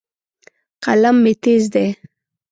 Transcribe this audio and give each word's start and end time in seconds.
قلم 0.83 1.15
مې 1.23 1.33
تیز 1.43 1.63
دی. 1.73 1.87